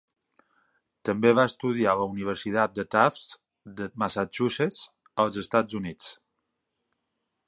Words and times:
També 1.09 1.33
va 1.39 1.43
estudiar 1.49 1.91
a 1.91 1.99
la 1.99 2.07
Universitat 2.13 2.73
Tufts 2.95 3.27
de 3.81 3.89
Massachusetts, 4.05 4.81
als 5.25 5.41
Estats 5.43 5.81
Units. 5.83 6.13